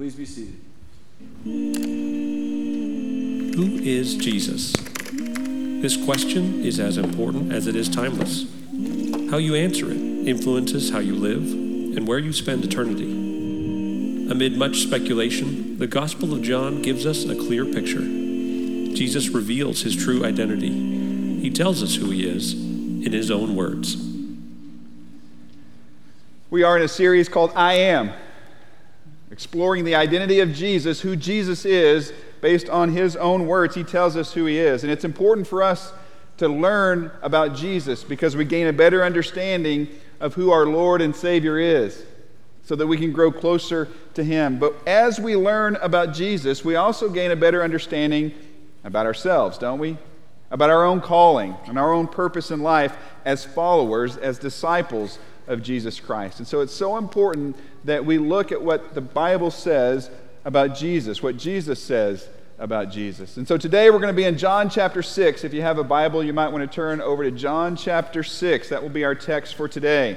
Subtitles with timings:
[0.00, 0.58] Please be seated.
[3.54, 4.72] Who is Jesus?
[4.72, 8.46] This question is as important as it is timeless.
[9.30, 13.10] How you answer it influences how you live and where you spend eternity.
[14.30, 18.00] Amid much speculation, the Gospel of John gives us a clear picture.
[18.00, 21.42] Jesus reveals his true identity.
[21.42, 23.98] He tells us who he is in his own words.
[26.48, 28.14] We are in a series called I Am,
[29.30, 33.74] exploring the identity of Jesus, who Jesus is, based on his own words.
[33.74, 34.82] He tells us who he is.
[34.82, 35.92] And it's important for us
[36.38, 39.88] to learn about Jesus because we gain a better understanding
[40.20, 42.04] of who our Lord and Savior is
[42.62, 44.58] so that we can grow closer to him.
[44.58, 48.32] But as we learn about Jesus, we also gain a better understanding
[48.84, 49.98] about ourselves, don't we?
[50.50, 55.18] About our own calling and our own purpose in life as followers, as disciples
[55.50, 56.38] of Jesus Christ.
[56.38, 60.08] And so it's so important that we look at what the Bible says
[60.44, 62.28] about Jesus, what Jesus says
[62.58, 63.36] about Jesus.
[63.36, 65.44] And so today we're going to be in John chapter 6.
[65.44, 68.68] If you have a Bible, you might want to turn over to John chapter 6.
[68.68, 70.16] That will be our text for today.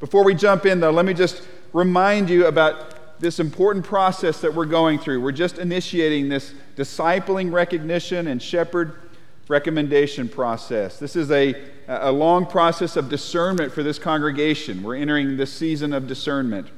[0.00, 4.54] Before we jump in, though, let me just remind you about this important process that
[4.54, 5.22] we're going through.
[5.22, 9.00] We're just initiating this discipling recognition and shepherd
[9.48, 10.98] recommendation process.
[10.98, 11.54] This is a,
[11.86, 14.82] a long process of discernment for this congregation.
[14.82, 16.68] We're entering this season of discernment.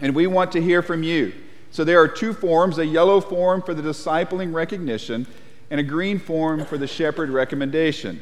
[0.00, 1.32] And we want to hear from you.
[1.70, 5.26] So there are two forms a yellow form for the discipling recognition,
[5.70, 8.20] and a green form for the shepherd recommendation.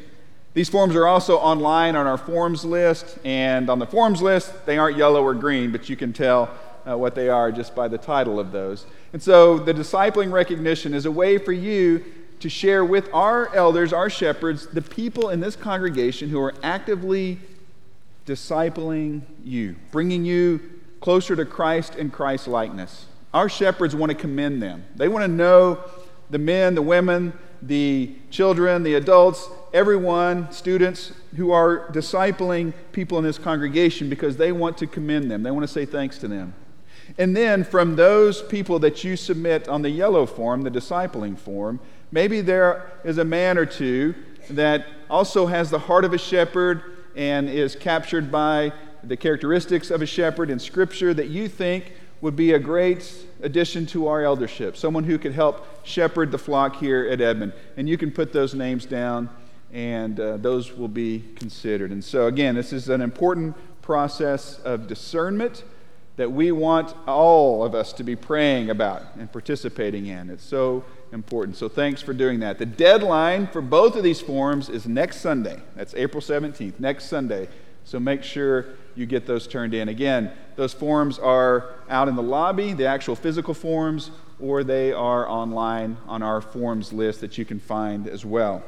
[0.53, 4.77] These forms are also online on our forms list, and on the forms list, they
[4.77, 6.49] aren't yellow or green, but you can tell
[6.87, 8.85] uh, what they are just by the title of those.
[9.13, 12.03] And so the discipling recognition is a way for you
[12.43, 17.39] to share with our elders, our shepherds, the people in this congregation who are actively
[18.25, 20.59] discipling you, bringing you
[20.99, 23.05] closer to Christ and Christ likeness.
[23.33, 24.83] Our shepherds want to commend them.
[24.97, 25.85] They want to know
[26.29, 33.23] the men, the women, the children, the adults, everyone, students who are discipling people in
[33.23, 35.43] this congregation because they want to commend them.
[35.43, 36.53] They want to say thanks to them.
[37.17, 41.79] And then from those people that you submit on the yellow form, the discipling form,
[42.13, 44.13] Maybe there is a man or two
[44.51, 46.83] that also has the heart of a shepherd
[47.15, 48.71] and is captured by
[49.03, 53.87] the characteristics of a shepherd in Scripture that you think would be a great addition
[53.87, 57.51] to our eldership, someone who could help shepherd the flock here at Edmond.
[57.77, 59.27] And you can put those names down,
[59.71, 61.89] and uh, those will be considered.
[61.89, 65.63] And so, again, this is an important process of discernment
[66.17, 70.29] that we want all of us to be praying about and participating in.
[70.29, 71.55] It's so important.
[71.55, 72.57] So thanks for doing that.
[72.57, 75.61] The deadline for both of these forms is next Sunday.
[75.75, 77.47] That's April 17th, next Sunday.
[77.85, 78.65] So make sure
[78.95, 79.89] you get those turned in.
[79.89, 85.29] Again, those forms are out in the lobby, the actual physical forms, or they are
[85.29, 88.63] online on our forms list that you can find as well.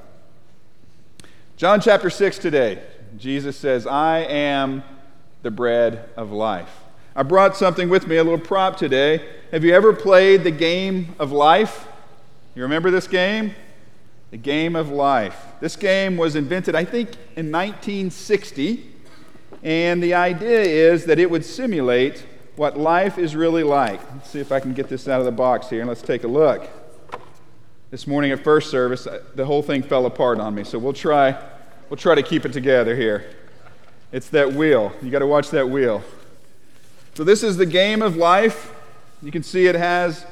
[1.58, 2.84] John chapter 6 today,
[3.18, 4.84] Jesus says, I am
[5.42, 6.82] the bread of life.
[7.16, 9.26] I brought something with me, a little prop today.
[9.52, 11.88] Have you ever played the game of life?
[12.56, 13.54] You remember this game?
[14.32, 15.38] The game of life.
[15.60, 18.94] This game was invented, I think, in 1960.
[19.62, 24.00] And the idea is that it would simulate what life is really like.
[24.14, 26.24] Let's see if I can get this out of the box here and let's take
[26.24, 26.70] a look.
[27.92, 30.94] This morning at first service, uh, the whole thing fell apart on me, so we'll
[30.94, 31.38] try,
[31.90, 33.36] we'll try to keep it together here.
[34.12, 34.94] It's that wheel.
[35.02, 36.04] You got to watch that wheel.
[37.16, 38.74] So, this is the game of life.
[39.22, 40.26] You can see it has,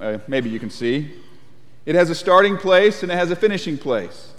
[0.00, 1.12] uh, maybe you can see,
[1.86, 4.32] it has a starting place and it has a finishing place.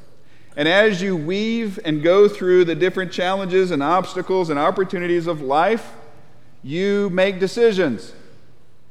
[0.58, 5.41] And as you weave and go through the different challenges and obstacles and opportunities of
[5.41, 5.94] life,
[6.63, 8.13] you make decisions.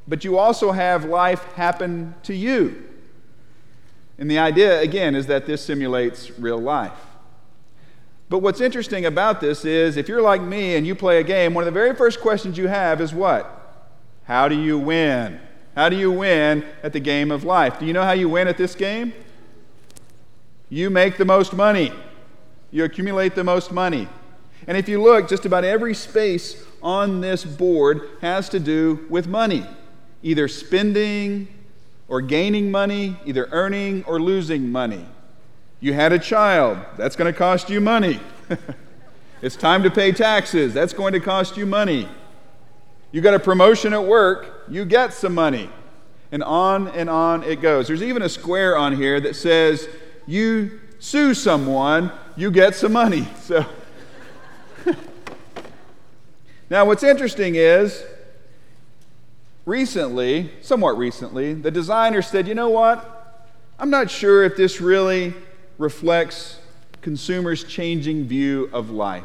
[0.09, 2.84] But you also have life happen to you.
[4.19, 6.99] And the idea, again, is that this simulates real life.
[8.28, 11.53] But what's interesting about this is if you're like me and you play a game,
[11.53, 13.84] one of the very first questions you have is what?
[14.25, 15.41] How do you win?
[15.77, 17.78] How do you win at the game of life?
[17.78, 19.13] Do you know how you win at this game?
[20.71, 21.93] You make the most money.
[22.71, 24.09] You accumulate the most money.
[24.67, 29.27] And if you look, just about every space on this board has to do with
[29.27, 29.65] money
[30.23, 31.47] either spending
[32.09, 35.07] or gaining money, either earning or losing money.
[35.79, 38.19] You had a child, that's going to cost you money.
[39.43, 42.09] it's time to pay taxes, that's going to cost you money.
[43.16, 45.71] You got a promotion at work, you get some money.
[46.30, 47.86] And on and on it goes.
[47.86, 49.89] There's even a square on here that says,
[50.27, 53.27] you sue someone, you get some money.
[53.41, 53.65] So,
[56.68, 58.04] now what's interesting is
[59.65, 63.48] recently, somewhat recently, the designer said, you know what?
[63.78, 65.33] I'm not sure if this really
[65.78, 66.59] reflects
[67.01, 69.24] consumers' changing view of life.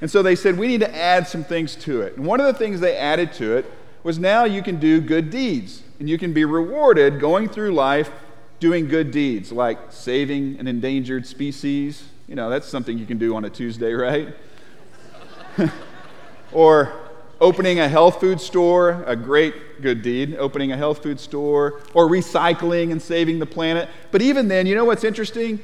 [0.00, 2.16] And so they said, we need to add some things to it.
[2.16, 3.70] And one of the things they added to it
[4.02, 8.10] was now you can do good deeds, and you can be rewarded going through life
[8.60, 12.04] doing good deeds, like saving an endangered species.
[12.26, 14.34] You know, that's something you can do on a Tuesday, right?
[16.52, 16.92] or
[17.40, 22.08] opening a health food store, a great good deed, opening a health food store, or
[22.08, 23.88] recycling and saving the planet.
[24.10, 25.62] But even then, you know what's interesting?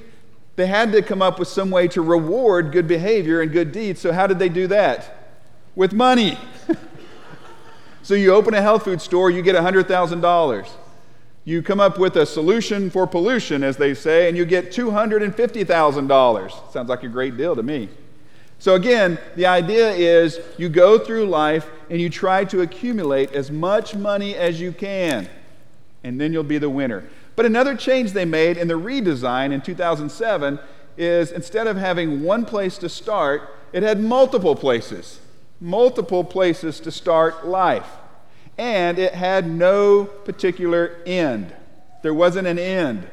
[0.56, 4.00] They had to come up with some way to reward good behavior and good deeds.
[4.00, 5.32] So, how did they do that?
[5.74, 6.38] With money.
[8.02, 10.68] so, you open a health food store, you get $100,000.
[11.46, 16.72] You come up with a solution for pollution, as they say, and you get $250,000.
[16.72, 17.88] Sounds like a great deal to me.
[18.60, 23.50] So, again, the idea is you go through life and you try to accumulate as
[23.50, 25.28] much money as you can,
[26.04, 27.04] and then you'll be the winner.
[27.36, 30.58] But another change they made in the redesign in 2007
[30.96, 35.20] is instead of having one place to start, it had multiple places.
[35.60, 37.88] Multiple places to start life.
[38.56, 41.54] And it had no particular end.
[42.02, 43.08] There wasn't an end.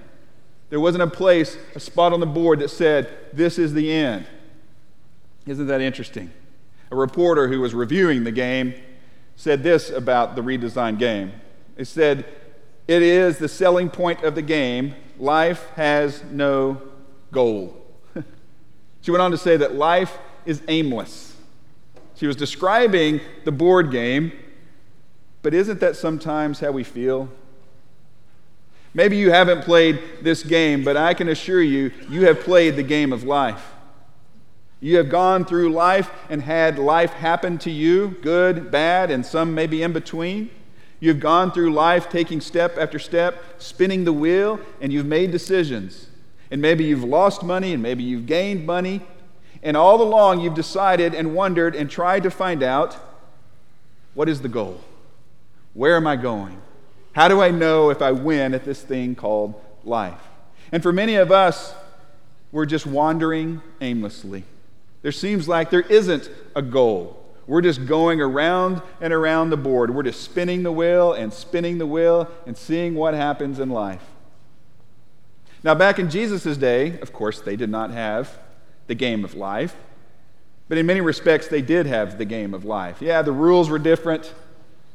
[0.70, 4.28] There wasn't a place, a spot on the board that said, This is the end.
[5.48, 6.32] Isn't that interesting?
[6.92, 8.76] A reporter who was reviewing the game
[9.36, 11.32] said this about the redesigned game.
[11.78, 12.26] He said,
[12.92, 14.96] It is the selling point of the game.
[15.18, 16.82] Life has no
[17.32, 17.82] goal.
[19.02, 21.38] she went on to say that life is aimless.
[22.16, 24.34] She was describing the board game,
[25.42, 27.30] but isn't that sometimes how we feel?
[28.94, 32.84] Maybe you haven't played this game, but I can assure you, you have played the
[32.84, 33.72] game of life.
[34.82, 39.56] You have gone through life and had life happen to you, good, bad, and some
[39.56, 40.50] maybe in between.
[41.02, 46.08] You've gone through life taking step after step, spinning the wheel, and you've made decisions.
[46.52, 49.02] And maybe you've lost money, and maybe you've gained money.
[49.64, 52.96] And all along, you've decided and wondered and tried to find out
[54.14, 54.80] what is the goal?
[55.74, 56.62] Where am I going?
[57.14, 60.22] How do I know if I win at this thing called life?
[60.72, 61.74] And for many of us,
[62.52, 64.44] we're just wandering aimlessly.
[65.02, 67.21] There seems like there isn't a goal.
[67.52, 69.94] We're just going around and around the board.
[69.94, 74.06] We're just spinning the wheel and spinning the wheel and seeing what happens in life.
[75.62, 78.40] Now, back in Jesus' day, of course, they did not have
[78.88, 79.76] the game of life,
[80.70, 83.02] but in many respects, they did have the game of life.
[83.02, 84.34] Yeah, the rules were different,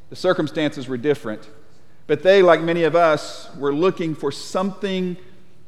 [0.08, 1.50] the circumstances were different,
[2.06, 5.18] but they, like many of us, were looking for something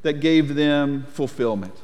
[0.01, 1.75] that gave them fulfillment.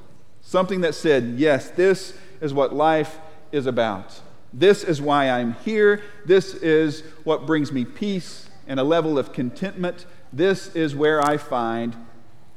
[0.40, 3.18] Something that said, yes, this is what life
[3.52, 4.22] is about.
[4.54, 6.00] This is why I'm here.
[6.24, 10.06] This is what brings me peace and a level of contentment.
[10.32, 11.96] This is where I find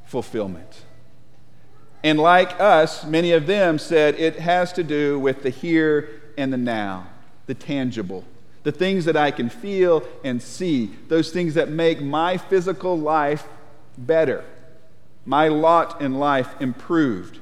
[0.06, 0.84] fulfillment.
[2.04, 6.54] And like us, many of them said it has to do with the here and
[6.54, 7.08] the now,
[7.48, 8.24] the tangible,
[8.62, 13.48] the things that I can feel and see, those things that make my physical life
[13.98, 14.46] better,
[15.26, 17.40] my lot in life improved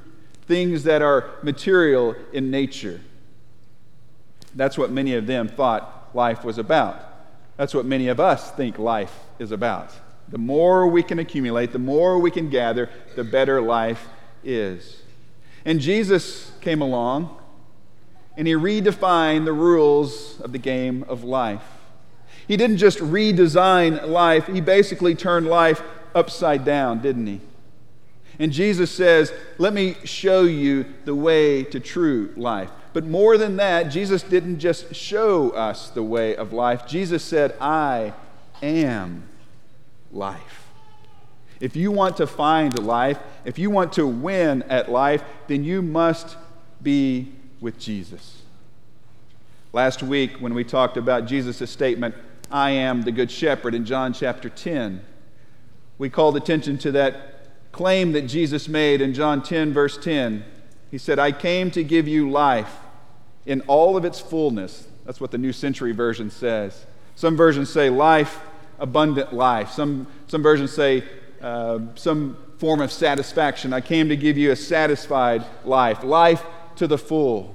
[0.47, 3.01] things that are material in nature.
[4.55, 6.99] That's what many of them thought life was about.
[7.57, 9.91] That's what many of us think life is about.
[10.29, 14.07] The more we can accumulate, the more we can gather, the better life
[14.43, 15.01] is.
[15.65, 17.37] And Jesus came along
[18.37, 21.63] and he redefined the rules of the game of life.
[22.47, 25.81] He didn't just redesign life, he basically turned life
[26.13, 27.41] upside down, didn't he?
[28.39, 32.69] And Jesus says, Let me show you the way to true life.
[32.93, 36.87] But more than that, Jesus didn't just show us the way of life.
[36.87, 38.13] Jesus said, I
[38.61, 39.23] am
[40.11, 40.67] life.
[41.59, 45.81] If you want to find life, if you want to win at life, then you
[45.81, 46.37] must
[46.81, 48.41] be with Jesus.
[49.73, 52.15] Last week, when we talked about Jesus' statement,
[52.49, 55.01] I am the Good Shepherd in John chapter 10,
[55.97, 57.34] we called attention to that
[57.75, 60.45] claim that Jesus made in John 10, verse 10.
[60.91, 62.73] He said, I came to give you life
[63.45, 64.87] in all of its fullness.
[65.05, 66.85] That's what the New Century Version says.
[67.15, 68.39] Some versions say life,
[68.79, 69.71] abundant life.
[69.71, 71.03] Some, some versions say
[71.41, 73.73] uh, some form of satisfaction.
[73.73, 76.45] I came to give you a satisfied life, life
[76.77, 77.53] to the full.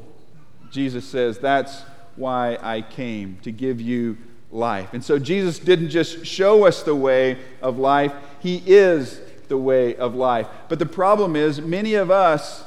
[0.71, 1.81] Jesus says, That's
[2.17, 4.19] why I came, to give you
[4.51, 4.93] life.
[4.93, 9.95] And so Jesus didn't just show us the way of life, He is the way
[9.97, 10.47] of life.
[10.71, 12.65] But the problem is, many of us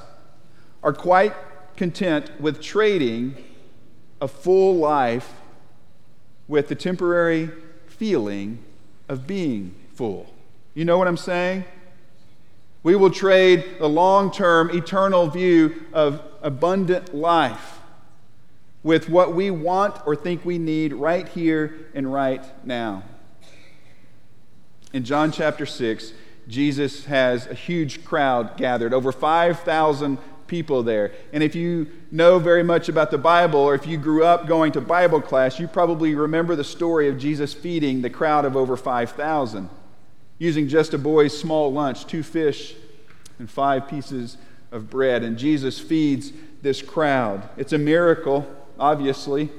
[0.83, 1.33] are quite
[1.75, 3.35] content with trading
[4.21, 5.33] a full life
[6.47, 7.49] with the temporary
[7.87, 8.59] feeling
[9.09, 10.31] of being full.
[10.75, 11.65] You know what I'm saying?
[12.83, 17.79] We will trade the long term, eternal view of abundant life
[18.83, 23.03] with what we want or think we need right here and right now.
[24.91, 26.13] In John chapter 6,
[26.47, 31.11] Jesus has a huge crowd gathered, over 5,000 people there.
[31.31, 34.71] And if you know very much about the Bible, or if you grew up going
[34.73, 38.77] to Bible class, you probably remember the story of Jesus feeding the crowd of over
[38.77, 39.69] 5,000
[40.37, 42.75] using just a boy's small lunch, two fish
[43.39, 44.37] and five pieces
[44.71, 45.23] of bread.
[45.23, 47.47] And Jesus feeds this crowd.
[47.57, 48.45] It's a miracle,
[48.79, 49.49] obviously.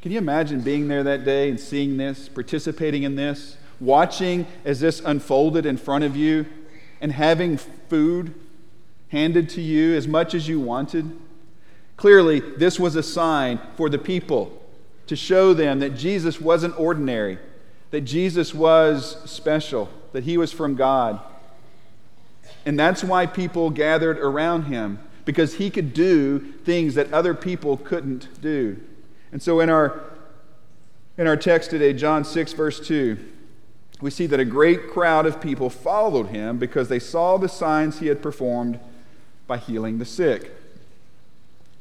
[0.00, 4.80] Can you imagine being there that day and seeing this, participating in this, watching as
[4.80, 6.46] this unfolded in front of you,
[7.00, 8.34] and having food
[9.08, 11.10] handed to you as much as you wanted?
[11.96, 14.62] Clearly, this was a sign for the people
[15.06, 17.38] to show them that Jesus wasn't ordinary
[17.92, 21.20] that Jesus was special, that he was from God.
[22.66, 27.76] And that's why people gathered around him, because he could do things that other people
[27.76, 28.80] couldn't do.
[29.30, 30.02] And so in our,
[31.18, 33.18] in our text today, John 6, verse 2,
[34.02, 38.00] we see that a great crowd of people followed him because they saw the signs
[38.00, 38.80] he had performed
[39.46, 40.50] by healing the sick.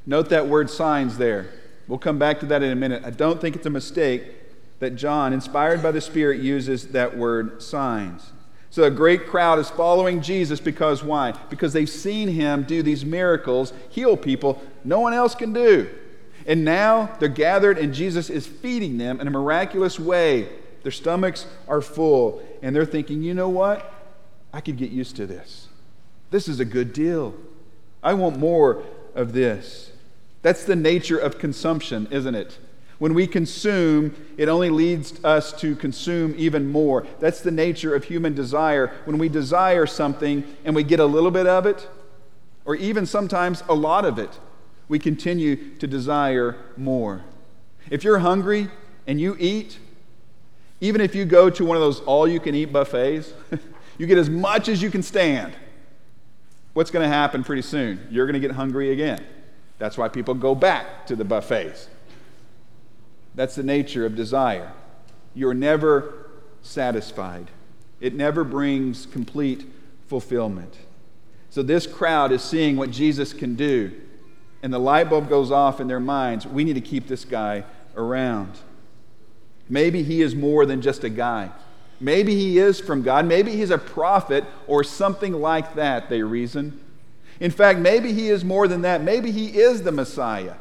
[0.06, 1.50] Note that word signs there.
[1.88, 3.04] We'll come back to that in a minute.
[3.04, 4.24] I don't think it's a mistake
[4.80, 8.32] that John, inspired by the Spirit, uses that word signs.
[8.70, 11.34] So a great crowd is following Jesus because why?
[11.50, 15.90] Because they've seen him do these miracles, heal people no one else can do.
[16.46, 20.48] And now they're gathered and Jesus is feeding them in a miraculous way.
[20.84, 23.94] Their stomachs are full and they're thinking, you know what?
[24.54, 25.68] I could get used to this.
[26.30, 27.36] This is a good deal.
[28.04, 28.84] I want more
[29.16, 29.92] of this.
[30.42, 32.58] That's the nature of consumption, isn't it?
[32.98, 37.06] When we consume, it only leads us to consume even more.
[37.20, 38.94] That's the nature of human desire.
[39.06, 41.88] When we desire something and we get a little bit of it,
[42.64, 44.40] or even sometimes a lot of it,
[44.88, 47.24] we continue to desire more.
[47.90, 48.70] If you're hungry
[49.08, 49.80] and you eat,
[50.82, 53.34] even if you go to one of those all you can eat buffets,
[53.98, 55.54] you get as much as you can stand.
[56.74, 58.08] What's going to happen pretty soon?
[58.10, 59.24] You're going to get hungry again.
[59.78, 61.88] That's why people go back to the buffets.
[63.36, 64.72] That's the nature of desire.
[65.34, 66.30] You're never
[66.62, 67.48] satisfied,
[68.00, 69.66] it never brings complete
[70.08, 70.78] fulfillment.
[71.50, 73.92] So, this crowd is seeing what Jesus can do,
[74.64, 76.48] and the light bulb goes off in their minds.
[76.48, 78.58] We need to keep this guy around.
[79.72, 81.50] Maybe he is more than just a guy.
[82.02, 83.26] Maybe he is from God.
[83.26, 86.78] Maybe he's a prophet or something like that, they reason.
[87.40, 89.02] In fact, maybe he is more than that.
[89.02, 90.56] Maybe he is the Messiah.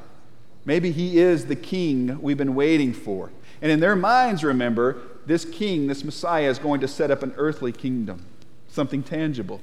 [0.64, 3.30] Maybe he is the king we've been waiting for.
[3.60, 7.34] And in their minds, remember, this king, this Messiah, is going to set up an
[7.36, 8.24] earthly kingdom,
[8.68, 9.60] something tangible,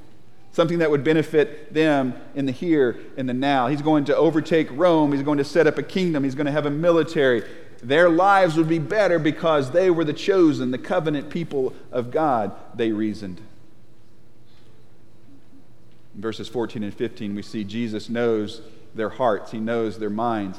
[0.52, 3.68] something that would benefit them in the here and the now.
[3.68, 6.52] He's going to overtake Rome, he's going to set up a kingdom, he's going to
[6.52, 7.44] have a military.
[7.82, 12.54] Their lives would be better because they were the chosen, the covenant people of God,
[12.76, 13.42] they reasoned.
[16.16, 18.62] In verses 14 and 15, we see Jesus knows
[18.96, 20.58] their hearts, he knows their minds.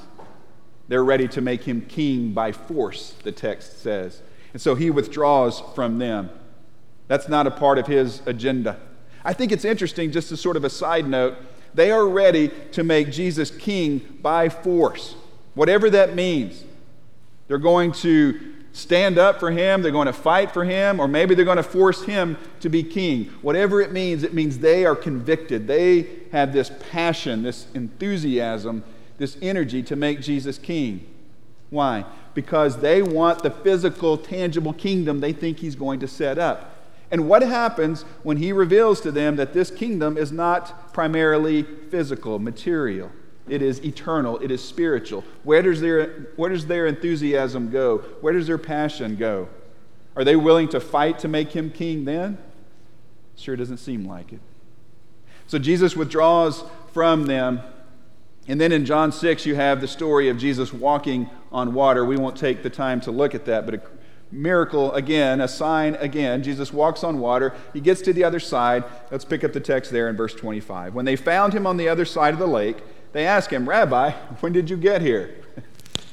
[0.87, 4.23] They're ready to make him king by force, the text says.
[4.53, 6.31] And so he withdraws from them.
[7.09, 8.79] That's not a part of his agenda.
[9.25, 11.37] I think it's interesting, just as sort of a side note,
[11.75, 15.15] they are ready to make Jesus king by force,
[15.55, 16.65] whatever that means.
[17.49, 21.35] They're going to stand up for him, they're going to fight for him, or maybe
[21.35, 23.25] they're going to force him to be king.
[23.43, 25.67] Whatever it means, it means they are convicted.
[25.67, 28.85] They have this passion, this enthusiasm
[29.19, 31.05] this energy to make Jesus king.
[31.71, 32.05] Why?
[32.35, 36.77] Because they want the physical, tangible kingdom they think he's going to set up.
[37.11, 42.39] And what happens when he reveals to them that this kingdom is not primarily physical,
[42.39, 43.11] material?
[43.51, 45.25] It is eternal, it is spiritual.
[45.45, 47.99] Where does their, where does their enthusiasm go?
[48.21, 49.49] Where does their passion go?
[50.17, 52.39] Are they willing to fight to make him king then?
[53.37, 54.41] Sure doesn't seem like it.
[55.47, 57.63] So Jesus withdraws from them
[58.49, 62.05] and then in John 6, you have the story of Jesus walking on water.
[62.05, 63.83] We won't take the time to look at that, but a
[64.33, 66.43] miracle again, a sign again.
[66.43, 67.55] Jesus walks on water.
[67.75, 68.85] He gets to the other side.
[69.11, 70.95] Let's pick up the text there in verse 25.
[70.95, 72.79] When they found him on the other side of the lake,
[73.13, 74.11] they ask him, Rabbi,
[74.41, 75.35] when did you get here?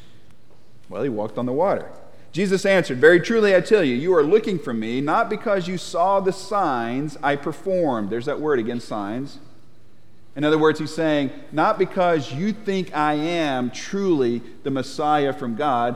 [0.90, 1.90] well, he walked on the water.
[2.32, 5.78] Jesus answered, Very truly I tell you, you are looking for me, not because you
[5.78, 8.10] saw the signs I performed.
[8.10, 9.40] There's that word again, signs
[10.36, 15.56] in other words, he's saying, not because you think I am truly the Messiah from
[15.56, 15.96] God,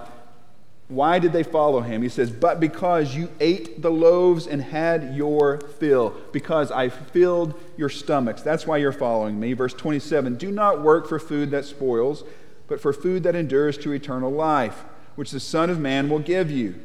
[0.90, 2.02] Why did they follow him?
[2.02, 7.54] He says, But because you ate the loaves and had your fill, because I filled
[7.78, 8.42] your stomachs.
[8.42, 9.54] That's why you're following me.
[9.54, 12.24] Verse 27 Do not work for food that spoils,
[12.68, 14.84] but for food that endures to eternal life,
[15.16, 16.76] which the Son of Man will give you.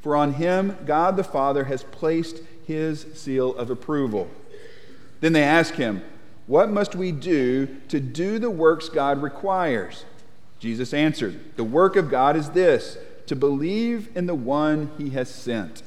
[0.00, 4.28] For on him God the Father has placed his seal of approval.
[5.20, 6.02] Then they ask him,
[6.48, 10.04] What must we do to do the works God requires?
[10.58, 15.28] Jesus answered, The work of God is this to believe in the one he has
[15.28, 15.82] sent.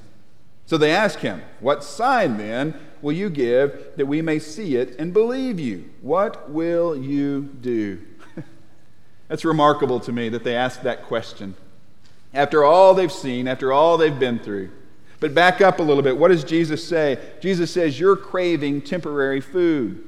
[0.66, 4.96] So they ask him, What sign then will you give that we may see it
[5.00, 5.90] and believe you?
[6.02, 8.02] What will you do?
[9.28, 11.56] That's remarkable to me that they ask that question.
[12.34, 14.72] After all they've seen, after all they've been through.
[15.20, 16.18] But back up a little bit.
[16.18, 17.18] What does Jesus say?
[17.42, 20.08] Jesus says, You're craving temporary food.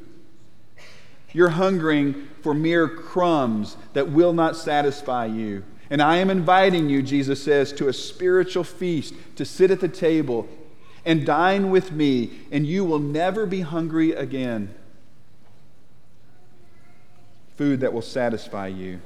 [1.33, 5.63] You're hungering for mere crumbs that will not satisfy you.
[5.89, 9.87] And I am inviting you, Jesus says, to a spiritual feast, to sit at the
[9.87, 10.47] table
[11.05, 14.73] and dine with me, and you will never be hungry again.
[17.55, 18.99] Food that will satisfy you.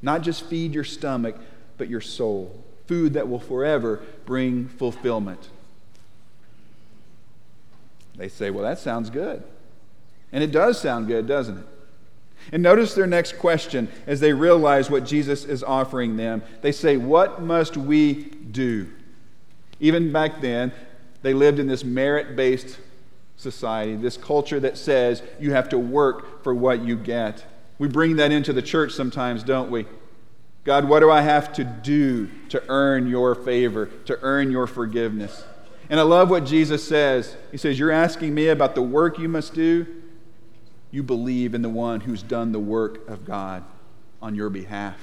[0.00, 1.36] Not just feed your stomach,
[1.76, 2.64] but your soul.
[2.86, 5.50] Food that will forever bring fulfillment.
[8.16, 9.42] They say, well, that sounds good.
[10.32, 11.66] And it does sound good, doesn't it?
[12.52, 16.42] And notice their next question as they realize what Jesus is offering them.
[16.62, 18.88] They say, What must we do?
[19.80, 20.72] Even back then,
[21.22, 22.78] they lived in this merit based
[23.36, 27.44] society, this culture that says you have to work for what you get.
[27.78, 29.86] We bring that into the church sometimes, don't we?
[30.64, 35.44] God, what do I have to do to earn your favor, to earn your forgiveness?
[35.88, 37.36] And I love what Jesus says.
[37.52, 39.86] He says, You're asking me about the work you must do
[40.96, 43.62] you believe in the one who's done the work of God
[44.22, 44.96] on your behalf.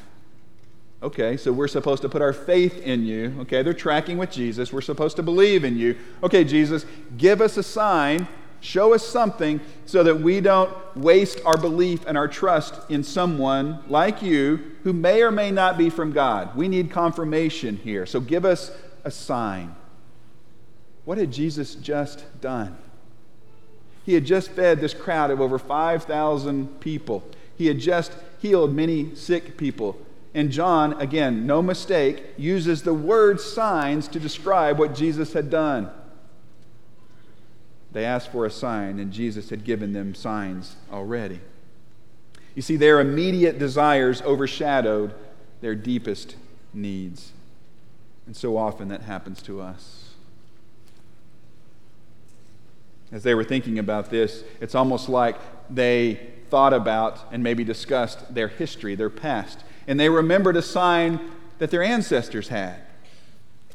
[1.03, 3.35] Okay, so we're supposed to put our faith in you.
[3.41, 4.73] Okay, they're tracking with Jesus.
[4.73, 5.95] We're supposed to believe in you.
[6.23, 8.27] Okay, Jesus, give us a sign,
[8.59, 13.83] show us something so that we don't waste our belief and our trust in someone
[13.87, 16.55] like you who may or may not be from God.
[16.55, 18.07] We need confirmation here.
[18.07, 18.71] So give us
[19.03, 19.75] a sign.
[21.05, 22.77] What had Jesus just done?
[24.05, 27.23] He had just fed this crowd of over 5,000 people.
[27.57, 29.97] He had just healed many sick people.
[30.33, 35.89] And John, again, no mistake, uses the word signs to describe what Jesus had done.
[37.91, 41.39] They asked for a sign, and Jesus had given them signs already.
[42.55, 45.13] You see, their immediate desires overshadowed
[45.61, 46.35] their deepest
[46.73, 47.31] needs.
[48.25, 50.02] And so often that happens to us
[53.13, 55.37] as they were thinking about this, it's almost like
[55.69, 59.63] they thought about and maybe discussed their history, their past.
[59.87, 61.19] And they remembered a sign
[61.59, 62.81] that their ancestors had.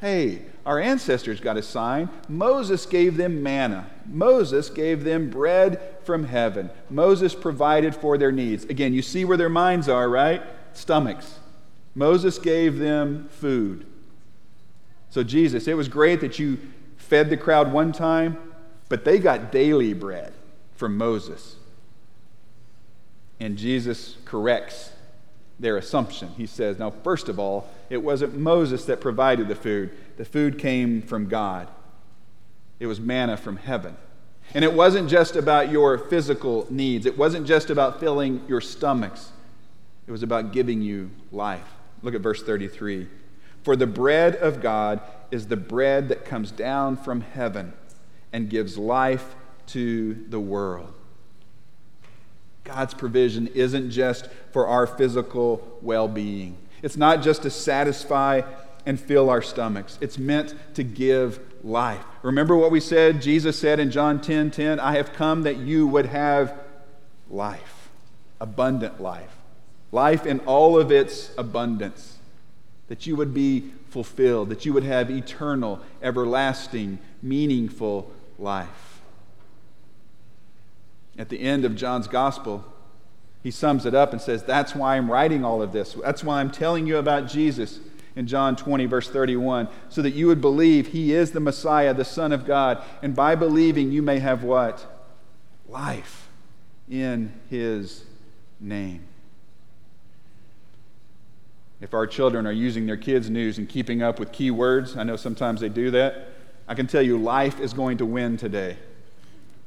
[0.00, 2.08] Hey, our ancestors got a sign.
[2.28, 3.88] Moses gave them manna.
[4.06, 6.70] Moses gave them bread from heaven.
[6.90, 8.64] Moses provided for their needs.
[8.64, 10.42] Again, you see where their minds are, right?
[10.72, 11.38] Stomachs.
[11.94, 13.86] Moses gave them food.
[15.10, 16.58] So, Jesus, it was great that you
[16.96, 18.47] fed the crowd one time,
[18.88, 20.32] but they got daily bread
[20.76, 21.56] from Moses.
[23.40, 24.92] And Jesus corrects
[25.58, 26.30] their assumption.
[26.36, 30.58] He says, Now, first of all, it wasn't Moses that provided the food, the food
[30.58, 31.68] came from God.
[32.80, 33.96] It was manna from heaven.
[34.54, 39.32] And it wasn't just about your physical needs, it wasn't just about filling your stomachs,
[40.06, 41.68] it was about giving you life.
[42.02, 43.08] Look at verse 33.
[43.62, 47.74] For the bread of God is the bread that comes down from heaven
[48.32, 49.34] and gives life
[49.68, 50.92] to the world.
[52.64, 58.42] God's provision isn't just for our physical well being, it's not just to satisfy
[58.86, 62.02] and fill our stomachs, it's meant to give life.
[62.22, 63.20] Remember what we said?
[63.20, 66.54] Jesus said in John 10 10, I have come that you would have
[67.30, 67.88] life,
[68.40, 69.34] abundant life,
[69.92, 72.18] life in all of its abundance,
[72.88, 79.00] that you would be fulfilled, that you would have eternal, everlasting, meaningful life.
[81.18, 82.64] At the end of John's gospel,
[83.42, 85.96] he sums it up and says, That's why I'm writing all of this.
[86.04, 87.80] That's why I'm telling you about Jesus
[88.14, 92.04] in John 20, verse 31, so that you would believe he is the Messiah, the
[92.04, 92.82] Son of God.
[93.02, 94.86] And by believing, you may have what?
[95.68, 96.28] Life
[96.88, 98.04] in his
[98.60, 99.04] name.
[101.80, 105.04] If our children are using their kids' news and keeping up with key words, I
[105.04, 106.27] know sometimes they do that.
[106.68, 108.76] I can tell you life is going to win today.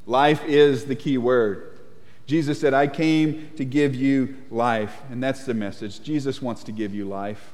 [0.05, 1.79] Life is the key word.
[2.27, 5.01] Jesus said, I came to give you life.
[5.09, 6.01] And that's the message.
[6.03, 7.53] Jesus wants to give you life.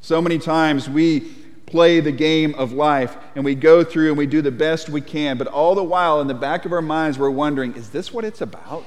[0.00, 1.20] So many times we
[1.66, 5.02] play the game of life and we go through and we do the best we
[5.02, 8.12] can, but all the while in the back of our minds we're wondering, is this
[8.12, 8.86] what it's about?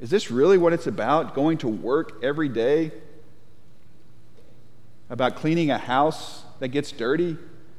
[0.00, 1.34] Is this really what it's about?
[1.34, 2.90] Going to work every day?
[5.10, 7.36] About cleaning a house that gets dirty?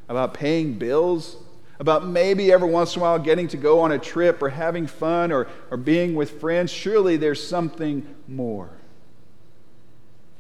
[0.10, 1.38] About paying bills?
[1.80, 4.88] About maybe every once in a while getting to go on a trip or having
[4.88, 6.72] fun or, or being with friends?
[6.72, 8.70] Surely there's something more.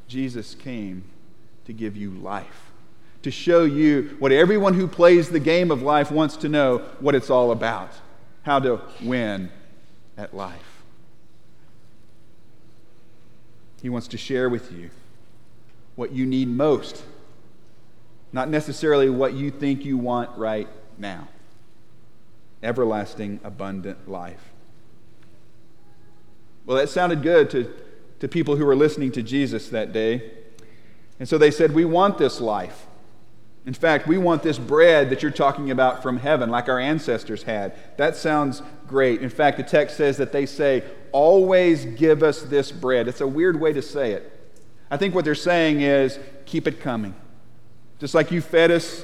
[0.07, 1.03] Jesus came
[1.65, 2.71] to give you life,
[3.23, 7.15] to show you what everyone who plays the game of life wants to know what
[7.15, 7.89] it's all about,
[8.43, 9.49] how to win
[10.17, 10.83] at life.
[13.81, 14.91] He wants to share with you
[15.95, 17.03] what you need most,
[18.33, 20.67] not necessarily what you think you want right
[20.97, 21.27] now.
[22.63, 24.51] Everlasting, abundant life.
[26.65, 27.71] Well, that sounded good to,
[28.19, 30.31] to people who were listening to Jesus that day.
[31.19, 32.87] And so they said, We want this life.
[33.65, 37.43] In fact, we want this bread that you're talking about from heaven, like our ancestors
[37.43, 37.73] had.
[37.97, 39.21] That sounds great.
[39.21, 43.07] In fact, the text says that they say, Always give us this bread.
[43.07, 44.29] It's a weird way to say it.
[44.89, 47.13] I think what they're saying is, Keep it coming.
[48.03, 49.01] Just like you fed us,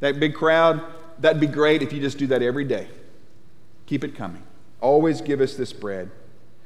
[0.00, 0.82] that big crowd,
[1.20, 2.86] that'd be great if you just do that every day.
[3.86, 4.42] Keep it coming.
[4.82, 6.10] Always give us this bread.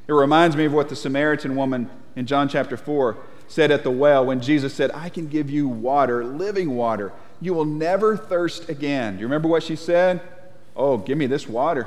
[0.09, 3.91] It reminds me of what the Samaritan woman in John chapter 4 said at the
[3.93, 7.13] well when Jesus said, I can give you water, living water.
[7.41, 9.15] You will never thirst again.
[9.15, 10.21] Do you remember what she said?
[10.75, 11.87] Oh, give me this water.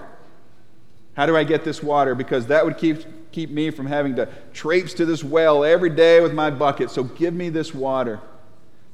[1.18, 2.16] How do I get this water?
[2.16, 6.22] Because that would keep, keep me from having to traipse to this well every day
[6.22, 6.90] with my bucket.
[6.90, 8.22] So give me this water.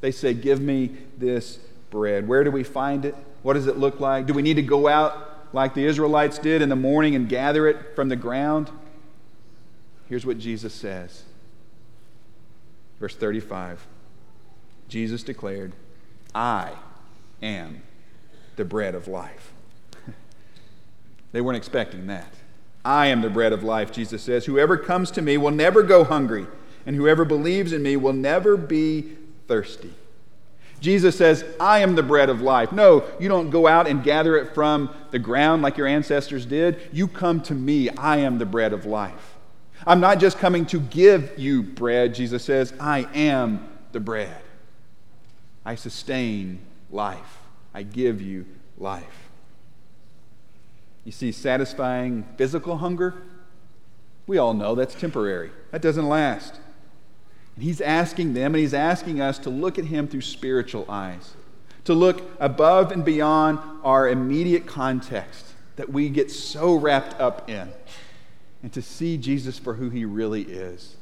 [0.02, 2.28] They say, Give me this bread.
[2.28, 3.16] Where do we find it?
[3.44, 4.26] What does it look like?
[4.26, 7.68] Do we need to go out like the Israelites did in the morning and gather
[7.68, 8.70] it from the ground?
[10.10, 11.24] Here's what Jesus says
[13.00, 13.86] Verse 35
[14.88, 15.74] Jesus declared,
[16.34, 16.72] I
[17.42, 17.82] am
[18.56, 19.52] the bread of life.
[21.34, 22.34] they weren't expecting that.
[22.86, 24.46] I am the bread of life, Jesus says.
[24.46, 26.48] Whoever comes to me will never go hungry,
[26.86, 29.17] and whoever believes in me will never be
[29.48, 29.94] thirsty.
[30.80, 32.72] Jesus says, I am the bread of life.
[32.72, 36.80] No, you don't go out and gather it from the ground like your ancestors did.
[36.92, 37.90] You come to me.
[37.90, 39.36] I am the bread of life.
[39.86, 44.42] I'm not just coming to give you bread, Jesus says, I am the bread.
[45.66, 46.60] I sustain
[46.92, 47.40] life.
[47.74, 48.46] I give you
[48.78, 49.30] life.
[51.06, 53.16] You see, satisfying physical hunger,
[54.26, 55.52] we all know that's temporary.
[55.72, 56.60] That doesn't last.
[57.58, 61.34] And he's asking them and he's asking us to look at him through spiritual eyes,
[61.86, 65.44] to look above and beyond our immediate context
[65.76, 67.72] that we get so wrapped up in
[68.62, 70.98] and to see Jesus for who he really is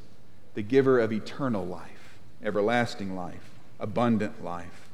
[0.54, 4.88] the giver of eternal life, everlasting life, abundant life.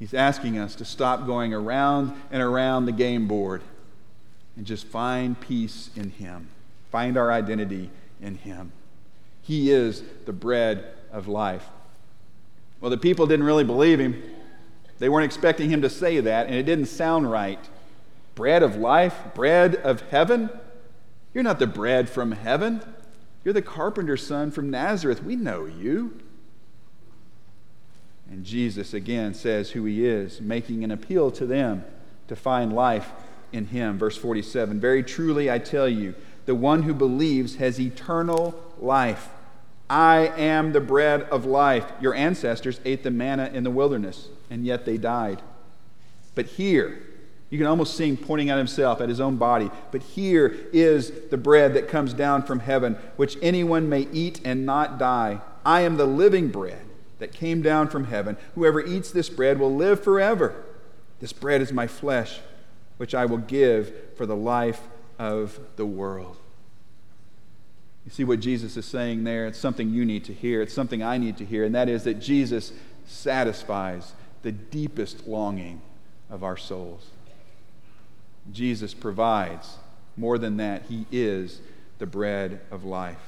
[0.00, 3.62] He's asking us to stop going around and around the game board
[4.56, 6.48] and just find peace in him,
[6.90, 8.72] find our identity in him.
[9.42, 11.68] He is the bread of life.
[12.80, 14.22] Well, the people didn't really believe him.
[14.98, 17.58] They weren't expecting him to say that, and it didn't sound right.
[18.34, 20.48] Bread of life, bread of heaven.
[21.34, 22.82] You're not the bread from heaven.
[23.44, 25.22] You're the carpenter's son from Nazareth.
[25.22, 26.20] We know you.
[28.30, 31.84] And Jesus again says who he is, making an appeal to them
[32.28, 33.10] to find life
[33.52, 33.98] in him.
[33.98, 36.14] Verse 47 Very truly I tell you,
[36.46, 39.28] the one who believes has eternal life.
[39.88, 41.84] I am the bread of life.
[42.00, 45.42] Your ancestors ate the manna in the wilderness, and yet they died.
[46.34, 47.02] But here,
[47.50, 49.70] you can almost see him pointing at himself, at his own body.
[49.90, 54.64] But here is the bread that comes down from heaven, which anyone may eat and
[54.64, 55.42] not die.
[55.64, 56.86] I am the living bread
[57.18, 58.38] that came down from heaven.
[58.54, 60.64] Whoever eats this bread will live forever.
[61.20, 62.40] This bread is my flesh,
[62.96, 64.80] which I will give for the life
[65.22, 66.36] of the world.
[68.04, 69.46] You see what Jesus is saying there?
[69.46, 70.60] It's something you need to hear.
[70.60, 72.72] It's something I need to hear, and that is that Jesus
[73.06, 75.80] satisfies the deepest longing
[76.28, 77.06] of our souls.
[78.52, 79.76] Jesus provides.
[80.16, 81.60] More than that, He is
[82.00, 83.22] the bread of life.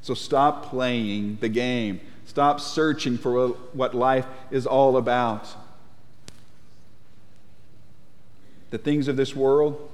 [0.00, 2.00] So stop playing the game.
[2.24, 5.48] Stop searching for what life is all about.
[8.70, 9.91] The things of this world,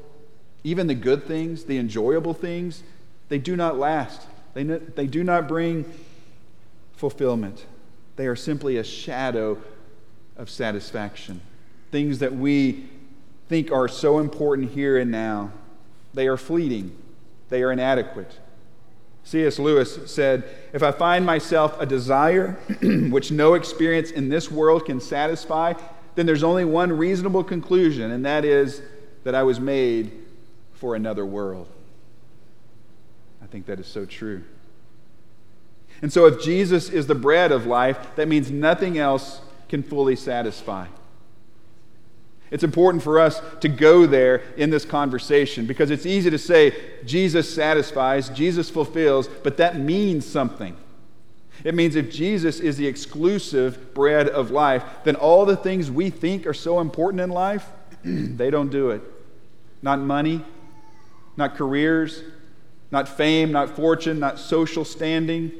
[0.65, 2.83] even the good things, the enjoyable things,
[3.29, 4.23] they do not last.
[4.55, 5.85] They, they do not bring
[6.97, 7.65] fulfillment.
[8.17, 9.59] They are simply a shadow
[10.37, 11.41] of satisfaction.
[11.91, 12.89] Things that we
[13.49, 15.53] think are so important here and now.
[16.15, 16.97] They are fleeting,
[17.49, 18.39] they are inadequate.
[19.25, 19.59] C.S.
[19.59, 25.01] Lewis said, If I find myself a desire which no experience in this world can
[25.01, 25.75] satisfy,
[26.15, 28.81] then there's only one reasonable conclusion, and that is
[29.25, 30.11] that I was made
[30.79, 31.69] for another world.
[33.43, 34.45] I think that is so true.
[36.01, 40.17] And so, if Jesus is the bread of life, that means nothing else can fully
[40.17, 40.87] satisfy.
[42.51, 46.75] It's important for us to go there in this conversation because it's easy to say
[47.05, 50.77] Jesus satisfies, Jesus fulfills, but that means something.
[51.65, 56.09] It means if Jesus is the exclusive bread of life, then all the things we
[56.09, 57.67] think are so important in life,
[58.05, 59.03] they don't do it.
[59.83, 60.45] Not money,
[61.39, 62.25] not careers,
[62.91, 65.53] not fame, not fortune, not social standing,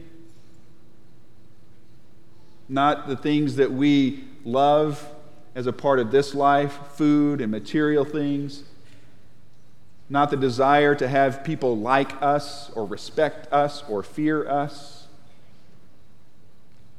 [2.69, 5.09] not the things that we love
[5.55, 8.65] as a part of this life food and material things,
[10.11, 15.07] not the desire to have people like us or respect us or fear us.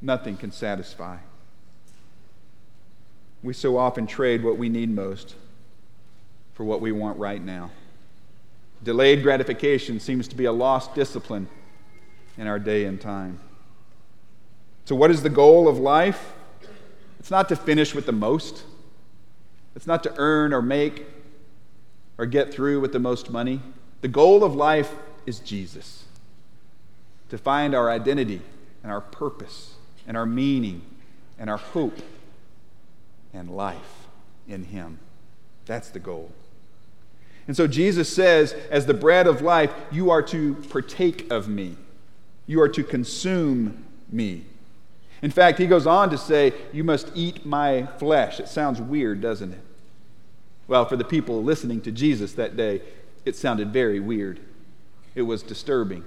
[0.01, 1.17] Nothing can satisfy.
[3.43, 5.35] We so often trade what we need most
[6.53, 7.71] for what we want right now.
[8.83, 11.47] Delayed gratification seems to be a lost discipline
[12.37, 13.39] in our day and time.
[14.85, 16.33] So, what is the goal of life?
[17.19, 18.63] It's not to finish with the most,
[19.75, 21.05] it's not to earn or make
[22.17, 23.61] or get through with the most money.
[24.01, 24.93] The goal of life
[25.25, 26.05] is Jesus
[27.29, 28.41] to find our identity
[28.83, 29.75] and our purpose
[30.07, 30.81] and our meaning
[31.37, 31.99] and our hope
[33.33, 34.07] and life
[34.47, 34.99] in Him.
[35.65, 36.31] That's the goal.
[37.49, 41.77] And so Jesus says, as the bread of life, you are to partake of me,
[42.45, 44.43] you are to consume me.
[45.23, 48.39] In fact, he goes on to say, You must eat my flesh.
[48.39, 49.61] It sounds weird, doesn't it?
[50.67, 52.83] Well, for the people listening to Jesus that day,
[53.25, 54.39] it sounded very weird.
[55.15, 56.05] It was disturbing.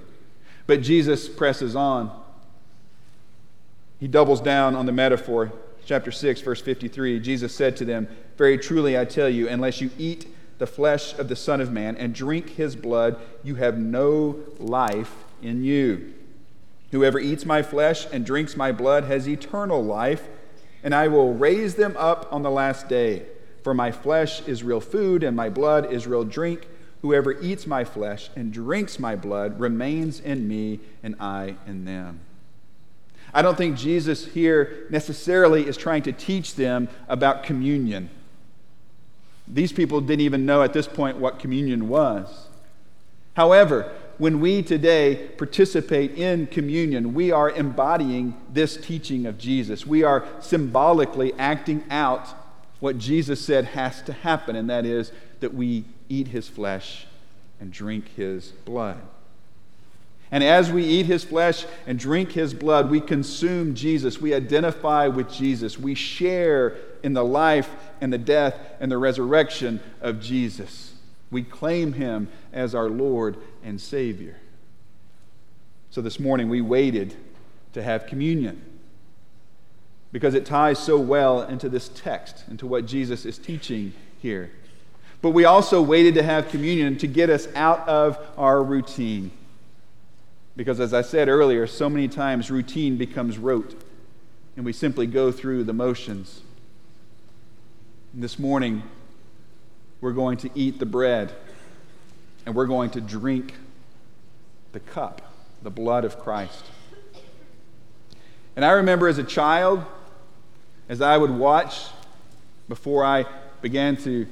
[0.69, 2.17] But Jesus presses on.
[3.99, 5.51] He doubles down on the metaphor.
[5.87, 8.07] Chapter 6, verse 53 Jesus said to them,
[8.39, 11.97] Very truly I tell you, unless you eat the flesh of the Son of Man
[11.97, 16.15] and drink his blood, you have no life in you.
[16.93, 20.29] Whoever eats my flesh and drinks my blood has eternal life,
[20.83, 23.23] and I will raise them up on the last day.
[23.63, 26.69] For my flesh is real food, and my blood is real drink.
[27.01, 32.21] Whoever eats my flesh and drinks my blood remains in me, and I in them.
[33.35, 38.11] I don't think Jesus here necessarily is trying to teach them about communion.
[39.49, 42.47] These people didn't even know at this point what communion was.
[43.35, 49.87] However, when we today participate in communion, we are embodying this teaching of Jesus.
[49.87, 52.29] We are symbolically acting out
[52.81, 57.07] what Jesus said has to happen, and that is that we eat his flesh
[57.61, 59.01] and drink his blood.
[60.31, 64.21] And as we eat his flesh and drink his blood, we consume Jesus.
[64.21, 65.79] We identify with Jesus.
[65.79, 70.95] We share in the life and the death and the resurrection of Jesus.
[71.31, 74.37] We claim him as our Lord and Savior.
[75.91, 77.15] So this morning we waited
[77.73, 78.63] to have communion
[80.13, 84.51] because it ties so well into this text, into what Jesus is teaching here.
[85.23, 89.31] But we also waited to have communion to get us out of our routine.
[90.55, 93.81] Because as I said earlier, so many times routine becomes rote,
[94.57, 96.43] and we simply go through the motions.
[98.15, 98.83] This morning,
[100.03, 101.33] we're going to eat the bread
[102.45, 103.55] and we're going to drink
[104.73, 106.63] the cup, the blood of Christ.
[108.55, 109.83] And I remember as a child,
[110.91, 111.87] as I would watch
[112.69, 113.25] before I
[113.63, 114.27] began to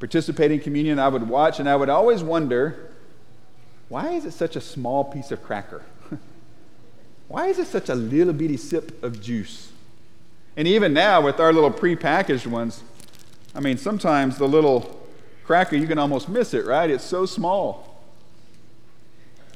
[0.00, 2.90] participate in communion, I would watch and I would always wonder
[3.88, 5.82] why is it such a small piece of cracker?
[7.28, 9.70] why is it such a little bitty sip of juice?
[10.56, 12.82] And even now, with our little prepackaged ones,
[13.58, 15.04] I mean, sometimes the little
[15.42, 16.88] cracker, you can almost miss it, right?
[16.88, 18.00] It's so small.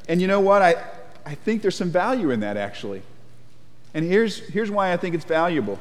[0.09, 0.61] And you know what?
[0.61, 0.75] I,
[1.25, 3.03] I think there's some value in that, actually.
[3.95, 5.79] And here's, here's why I think it's valuable.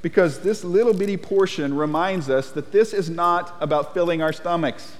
[0.00, 4.96] Because this little bitty portion reminds us that this is not about filling our stomachs.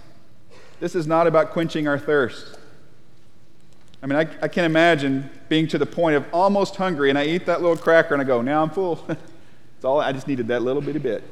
[0.79, 2.59] This is not about quenching our thirst.
[4.03, 7.25] I mean, I, I can imagine being to the point of almost hungry, and I
[7.25, 9.03] eat that little cracker and I go, now I'm full.
[9.77, 11.25] it's all I just needed that little bitty bit.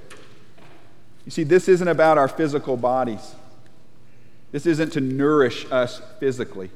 [1.25, 3.35] You see, this isn't about our physical bodies.
[4.53, 6.71] This isn't to nourish us physically.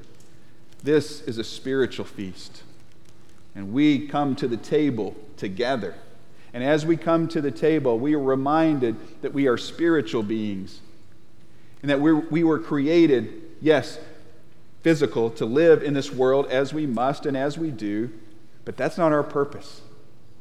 [0.83, 2.63] This is a spiritual feast.
[3.55, 5.95] And we come to the table together.
[6.53, 10.81] And as we come to the table, we are reminded that we are spiritual beings
[11.83, 13.99] and that we're, we were created, yes,
[14.83, 18.11] physical, to live in this world as we must and as we do,
[18.65, 19.83] but that's not our purpose.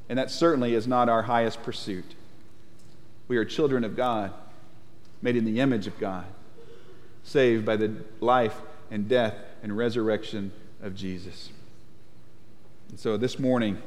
[0.09, 2.15] And that certainly is not our highest pursuit.
[3.27, 4.33] We are children of God,
[5.21, 6.25] made in the image of God,
[7.23, 8.55] saved by the life
[8.89, 11.49] and death and resurrection of Jesus.
[12.89, 13.81] And so this morning,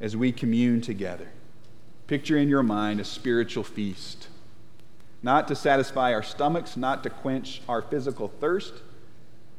[0.00, 1.28] as we commune together,
[2.06, 4.28] picture in your mind a spiritual feast,
[5.22, 8.74] not to satisfy our stomachs, not to quench our physical thirst,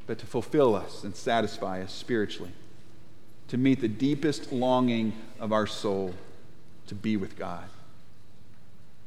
[0.05, 2.51] but to fulfill us and satisfy us spiritually,
[3.47, 6.13] to meet the deepest longing of our soul
[6.85, 7.63] to be with God,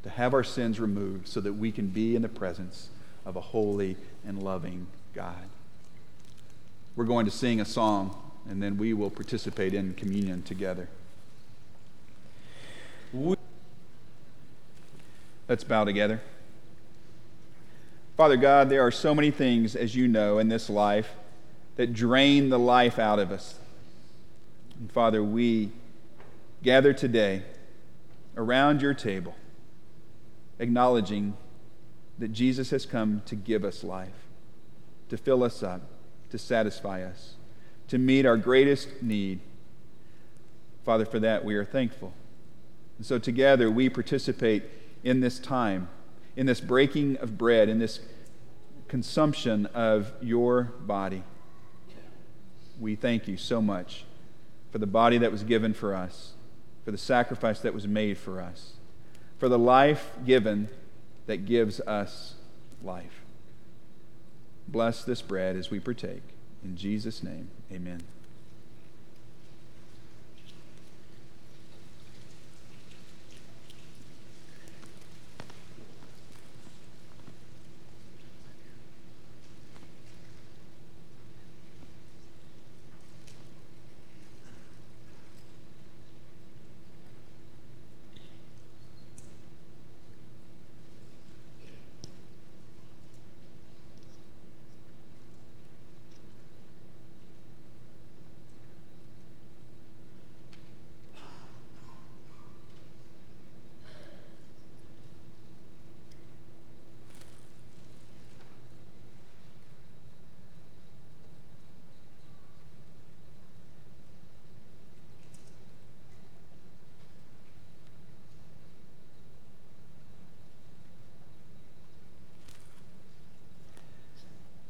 [0.03, 2.89] to have our sins removed so that we can be in the presence
[3.27, 5.49] of a holy and loving God.
[6.97, 8.17] We're going to sing a song,
[8.49, 10.89] and then we will participate in communion together.
[15.49, 16.21] Let's bow together.
[18.17, 21.11] Father God, there are so many things, as you know, in this life
[21.77, 23.55] that drain the life out of us.
[24.79, 25.71] And Father, we
[26.63, 27.45] gather today
[28.37, 29.37] around your table,
[30.59, 31.37] acknowledging
[32.19, 34.27] that Jesus has come to give us life,
[35.09, 35.83] to fill us up,
[36.31, 37.35] to satisfy us,
[37.89, 39.41] to meet our greatest need.
[40.85, 42.13] Father, for that we are thankful.
[42.97, 44.65] And so together we participate
[45.05, 45.89] in this time
[46.39, 47.99] in this breaking of bread, in this
[48.87, 51.25] consumption of your body.
[52.79, 54.05] We thank you so much
[54.71, 56.35] for the body that was given for us,
[56.85, 58.75] for the sacrifice that was made for us,
[59.39, 60.69] for the life given
[61.27, 62.35] that gives us
[62.83, 63.23] life.
[64.67, 66.23] Bless this bread as we partake.
[66.65, 68.03] In Jesus' name, amen.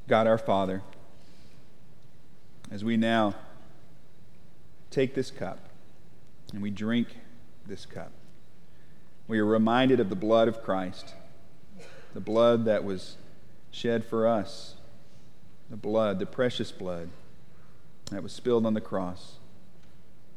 [0.08, 0.80] God our Father,
[2.70, 3.34] as we now
[4.90, 5.58] take this cup
[6.50, 7.08] and we drink
[7.66, 8.10] this cup,
[9.26, 11.14] we are reminded of the blood of Christ,
[12.14, 13.16] the blood that was
[13.70, 14.76] shed for us,
[15.68, 17.10] the blood, the precious blood
[18.10, 19.34] that was spilled on the cross.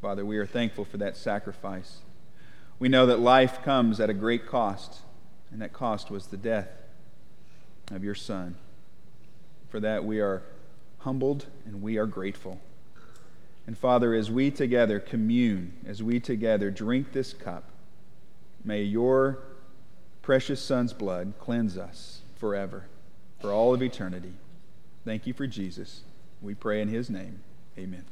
[0.01, 1.99] Father, we are thankful for that sacrifice.
[2.77, 4.99] We know that life comes at a great cost,
[5.49, 6.67] and that cost was the death
[7.89, 8.57] of your Son.
[9.71, 10.43] For that, we are
[10.99, 12.59] humbled and we are grateful.
[13.65, 17.63] And Father, as we together commune, as we together drink this cup,
[18.65, 19.39] may your
[20.21, 22.85] precious Son's blood cleanse us forever,
[23.39, 24.33] for all of eternity.
[25.05, 26.01] Thank you for Jesus.
[26.41, 27.39] We pray in his name.
[27.77, 28.03] Amen.